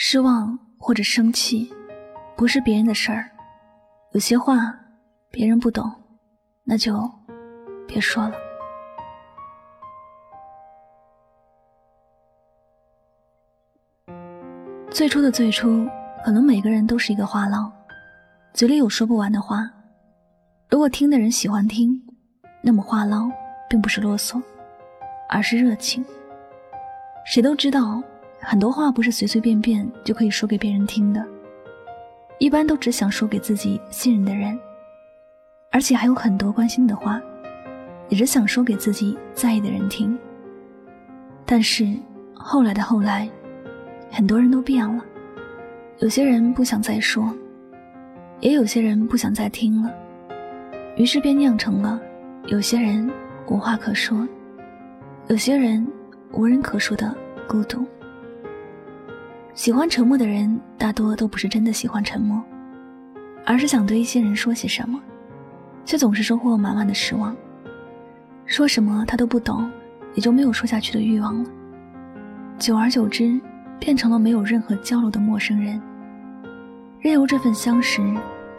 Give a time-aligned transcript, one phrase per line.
[0.00, 1.68] 失望或者生气，
[2.36, 3.28] 不是别人的事儿。
[4.12, 4.72] 有些话
[5.28, 5.92] 别人不懂，
[6.62, 7.10] 那就
[7.84, 8.34] 别说了。
[14.88, 15.84] 最初的最初，
[16.24, 17.68] 可能每个人都是一个话痨，
[18.52, 19.68] 嘴里有说不完的话。
[20.70, 22.00] 如果听的人喜欢听，
[22.62, 23.28] 那么话唠
[23.68, 24.40] 并不是啰嗦，
[25.28, 26.06] 而是热情。
[27.26, 28.00] 谁都知道。
[28.40, 31.24] 很多话不是随随便便就可以说给别人听的，
[32.38, 34.58] 一般都只想说给自己信任的人，
[35.70, 37.20] 而且还有很多关心的话，
[38.08, 40.16] 也只想说给自己在意的人听。
[41.44, 41.86] 但是
[42.32, 43.28] 后来的后来，
[44.10, 45.04] 很多人都变了，
[45.98, 47.34] 有些人不想再说，
[48.40, 49.92] 也有些人不想再听了，
[50.96, 52.00] 于是便酿成了
[52.46, 53.10] 有些人
[53.48, 54.26] 无话可说，
[55.26, 55.86] 有些人
[56.32, 57.14] 无人可说的
[57.46, 57.84] 孤独。
[59.58, 62.40] 喜欢沉默的人，大多都不是真的喜欢沉默，
[63.44, 65.00] 而是想对一些人说些什么，
[65.84, 67.36] 却总是收获满满的失望。
[68.46, 69.68] 说什么他都不懂，
[70.14, 71.50] 也就没有说下去的欲望了。
[72.56, 73.36] 久而久之，
[73.80, 75.82] 变成了没有任何交流的陌生人，
[77.00, 78.00] 任由这份相识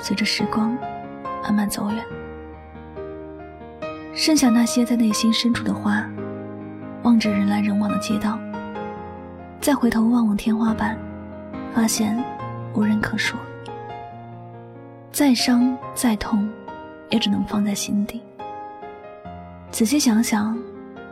[0.00, 0.74] 随着时光
[1.42, 2.02] 慢慢走远。
[4.14, 6.08] 剩下那些在内心深处的话，
[7.02, 8.38] 望着人来人往的街道。
[9.60, 10.96] 再回头望望天花板，
[11.74, 12.16] 发现
[12.74, 13.38] 无人可说。
[15.10, 16.48] 再伤再痛，
[17.10, 18.22] 也只能放在心底。
[19.70, 20.56] 仔细想想，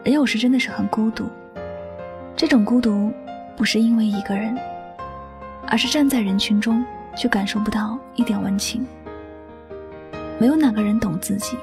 [0.04, 1.26] 人有时真的是很孤独。
[2.36, 3.12] 这种孤独，
[3.56, 4.56] 不是因为一个人，
[5.66, 6.84] 而是站在人群中
[7.16, 8.86] 却感受不到一点温情。
[10.38, 11.56] 没有哪个人懂自己，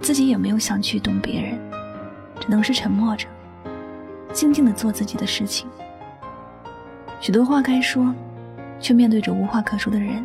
[0.00, 1.58] 自己也没有想去懂别人，
[2.38, 3.26] 只能是沉默着，
[4.32, 5.66] 静静的做自己的事情。
[7.18, 8.14] 许多话该说，
[8.78, 10.24] 却面对着无话可说的人，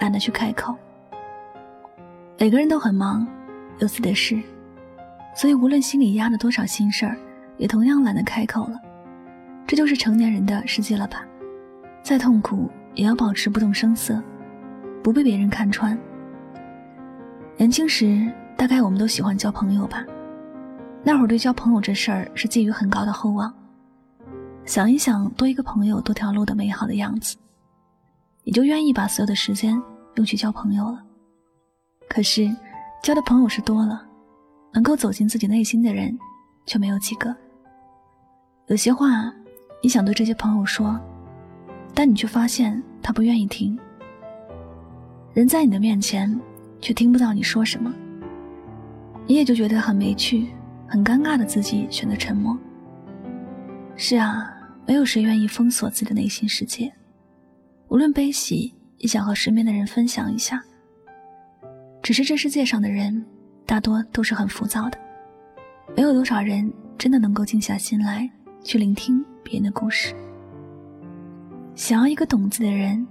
[0.00, 0.74] 懒得去开口。
[2.38, 3.26] 每个人都很忙，
[3.78, 4.40] 有自己的事，
[5.34, 7.16] 所以无论心里压着多少心事儿，
[7.58, 8.80] 也同样懒得开口了。
[9.66, 11.24] 这就是成年人的世界了吧？
[12.02, 14.22] 再痛苦，也要保持不动声色，
[15.02, 15.98] 不被别人看穿。
[17.56, 20.04] 年轻时，大概我们都喜欢交朋友吧？
[21.02, 23.52] 那会儿对交朋友这事儿是寄予很高的厚望。
[24.66, 27.36] 想一想多一个朋友多条路的美好的样子，
[28.42, 29.80] 你就愿意把所有的时间
[30.16, 31.02] 用去交朋友了。
[32.08, 32.54] 可是，
[33.00, 34.04] 交的朋友是多了，
[34.72, 36.18] 能够走进自己内心的人
[36.66, 37.34] 却没有几个。
[38.66, 39.32] 有些话
[39.80, 41.00] 你想对这些朋友说，
[41.94, 43.78] 但你却发现他不愿意听。
[45.32, 46.38] 人在你的面前，
[46.80, 47.94] 却听不到你说什么，
[49.28, 50.48] 你也就觉得很没趣、
[50.88, 52.58] 很尴尬的自己选择沉默。
[53.94, 54.52] 是啊。
[54.86, 56.92] 没有谁愿意封锁自己的内心世界，
[57.88, 60.62] 无论悲喜，也想和身边的人分享一下。
[62.02, 63.26] 只是这世界上的人，
[63.66, 64.96] 大多都是很浮躁的，
[65.96, 68.30] 没有多少人真的能够静下心来
[68.62, 70.14] 去聆听别人的故事。
[71.74, 73.04] 想要一个懂自己的人，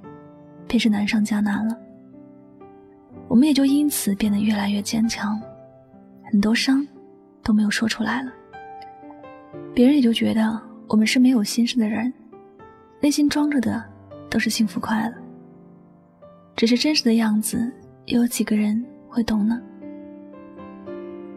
[0.67, 1.77] 便是难上加难了。
[3.27, 5.37] 我们也就因此变得越来越坚强，
[6.23, 6.87] 很多伤
[7.43, 8.31] 都没有说出来了，
[9.73, 10.74] 别人也就觉得。
[10.87, 12.13] 我们是没有心事的人，
[13.01, 13.83] 内心装着的
[14.29, 15.13] 都是幸福快乐。
[16.55, 17.71] 只是真实的样子，
[18.05, 19.59] 又有几个人会懂呢？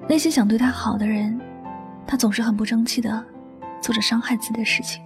[0.06, 1.40] 那些想对他好的人，
[2.06, 3.24] 他总是很不争气的
[3.80, 5.02] 做着伤害自己的事情。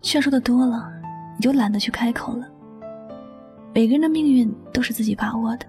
[0.00, 0.88] 劝说的多了，
[1.36, 2.48] 你就懒得去开口了。
[3.74, 5.66] 每个人的命运都是自己把握的，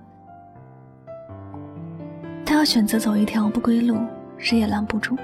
[2.46, 3.98] 他要选择走一条不归路，
[4.38, 5.18] 谁也拦不住。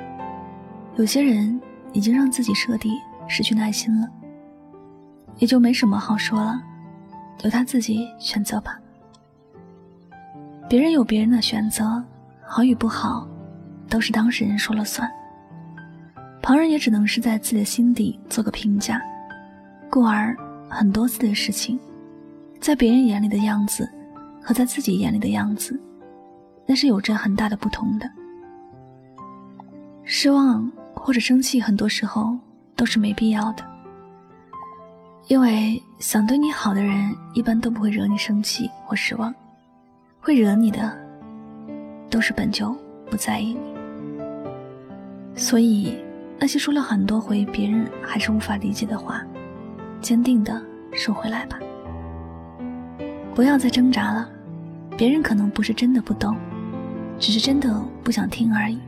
[0.96, 1.62] 有些人。
[1.94, 4.10] 已经让自己彻底失去耐心了，
[5.38, 6.62] 也就没什么好说了，
[7.44, 8.78] 由他自己选择吧。
[10.68, 12.04] 别人有别人的选择，
[12.44, 13.28] 好与不好，
[13.88, 15.10] 都是当事人说了算。
[16.42, 19.02] 旁人也只能是在自己的心底做个评价，
[19.90, 20.36] 故而
[20.68, 21.80] 很多次的事情，
[22.60, 23.88] 在别人眼里的样子，
[24.42, 25.80] 和在自己眼里的样子，
[26.66, 28.10] 那是有着很大的不同的。
[30.04, 30.70] 失望。
[31.06, 32.34] 或者生气，很多时候
[32.78, 33.64] 都是没必要的，
[35.28, 39.36] 因为想对你好的人，一般都不会惹你生气或失望，
[40.22, 40.98] 会惹你的，
[42.10, 42.74] 都是本就
[43.12, 43.60] 不在意你。
[45.36, 45.94] 所以，
[46.40, 49.22] 那些说了很多回别人还是无法理解的话，
[50.00, 50.64] 坚定的
[50.94, 51.60] 收回来吧，
[53.36, 54.30] 不要再挣扎了。
[54.98, 56.34] 别人可能不是真的不懂，
[57.20, 58.80] 只是真的不想听而已。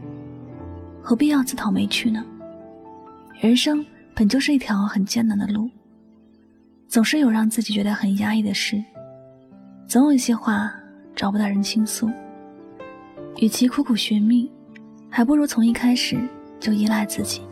[1.07, 2.25] 何必要自讨没趣呢？
[3.39, 3.85] 人生
[4.15, 5.69] 本就是一条很艰难的路，
[6.87, 8.83] 总是有让自己觉得很压抑的事，
[9.87, 10.73] 总有一些话
[11.15, 12.09] 找不到人倾诉。
[13.37, 14.51] 与其苦苦寻觅，
[15.07, 16.17] 还不如从一开始
[16.59, 17.43] 就依赖自己，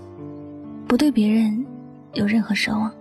[0.87, 1.63] 不对别人
[2.13, 2.91] 有任何奢望。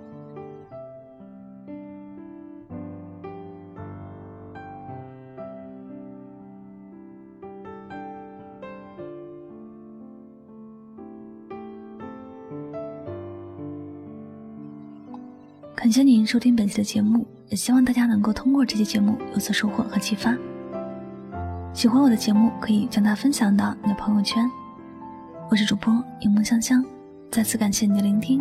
[15.82, 20.32] 感谢您收听本期的节目，也希望大家能够通过这期节目有所收获和启发。
[21.74, 24.48] 喜欢我的节目，可以将它分享到你的朋友圈。
[25.50, 26.84] 我是主播柠檬香香，
[27.32, 28.40] 再次感谢你的聆听。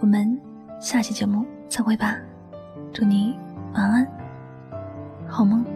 [0.00, 0.36] 我们
[0.80, 2.16] 下期节目再会吧，
[2.92, 3.38] 祝你
[3.74, 4.04] 晚安，
[5.28, 5.75] 好梦。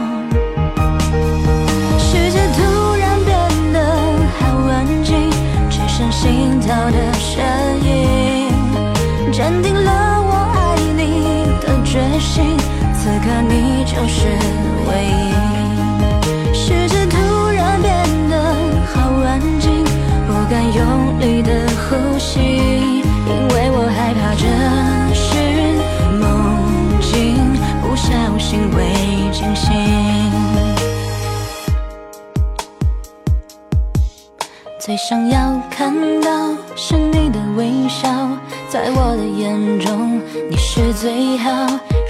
[38.71, 41.51] 在我的眼中你是最好。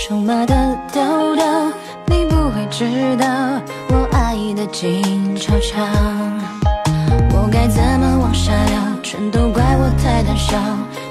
[0.07, 1.03] 肉麻的调
[1.35, 1.43] 调，
[2.05, 2.85] 你不会知
[3.17, 3.25] 道
[3.89, 5.81] 我爱的静悄悄。
[7.33, 8.79] 我该怎么往下聊？
[9.01, 10.55] 全都怪我太胆小，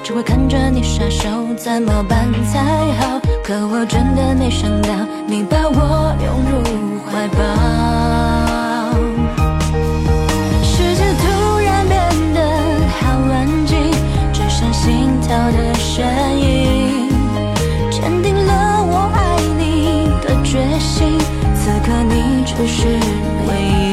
[0.05, 2.61] 只会看着你傻笑，怎么办才
[3.00, 3.20] 好？
[3.43, 4.88] 可我真的没想到，
[5.26, 8.00] 你把我拥入怀抱。
[16.00, 17.08] 的声音，
[17.91, 21.19] 坚定了我爱你的决心。
[21.55, 22.88] 此刻你就是
[23.47, 23.93] 唯一。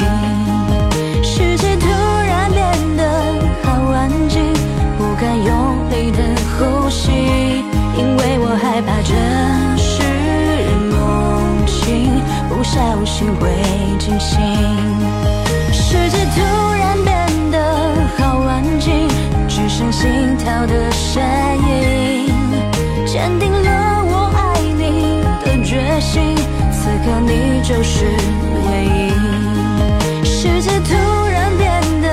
[1.22, 1.86] 世界突
[2.26, 3.02] 然变得
[3.62, 4.40] 好安静，
[4.96, 5.54] 不敢用
[5.90, 6.18] 力的
[6.56, 7.10] 呼吸，
[7.98, 9.12] 因为我害怕这
[9.76, 10.00] 是
[10.88, 10.96] 梦
[11.66, 13.50] 境，不小心会
[13.98, 14.40] 惊醒。
[15.72, 16.40] 世界突
[16.74, 17.56] 然变得
[18.16, 19.06] 好安静，
[19.46, 20.90] 只剩心跳的。
[20.90, 21.22] 声
[27.68, 29.12] 就是唯一。
[30.24, 30.94] 世界突
[31.30, 31.68] 然变
[32.00, 32.08] 得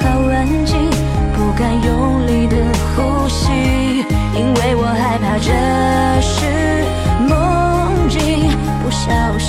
[0.00, 0.88] 好安静，
[1.34, 2.56] 不敢用力的
[2.96, 3.52] 呼吸，
[4.34, 5.52] 因为我害怕这
[6.22, 6.40] 是
[7.28, 8.48] 梦境，
[8.82, 9.45] 不小心。